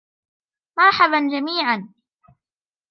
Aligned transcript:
مرحباً 0.77 1.19
جميعاً! 1.29 1.93